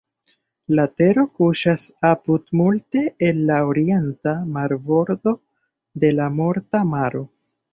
[0.77, 5.35] La tero kuŝas apud multe el la orienta marbordo
[6.05, 7.27] de la Morta Maro.